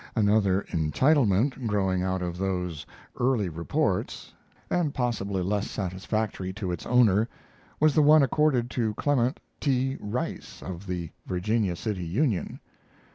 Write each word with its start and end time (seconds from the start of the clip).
Another 0.15 0.63
"entitlement" 0.73 1.67
growing 1.67 2.01
out 2.01 2.23
of 2.23 2.35
those 2.39 2.87
early 3.19 3.49
reports, 3.49 4.33
and 4.67 4.95
possibly 4.95 5.43
less 5.43 5.69
satisfactory 5.69 6.51
to 6.53 6.71
its 6.71 6.87
owner, 6.87 7.29
was 7.79 7.93
the 7.93 8.01
one 8.01 8.23
accorded 8.23 8.67
to 8.71 8.95
Clement 8.95 9.39
T. 9.59 9.97
Rice, 9.99 10.63
of 10.63 10.87
the 10.87 11.11
Virginia 11.27 11.75
City 11.75 12.03
Union. 12.03 12.59